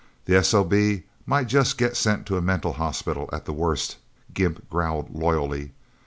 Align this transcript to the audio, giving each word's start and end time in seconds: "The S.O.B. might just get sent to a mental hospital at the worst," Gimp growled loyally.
"The 0.25 0.35
S.O.B. 0.37 1.03
might 1.27 1.45
just 1.45 1.77
get 1.77 1.95
sent 1.95 2.25
to 2.25 2.35
a 2.35 2.41
mental 2.41 2.73
hospital 2.73 3.29
at 3.31 3.45
the 3.45 3.53
worst," 3.53 3.97
Gimp 4.33 4.67
growled 4.67 5.13
loyally. 5.13 5.73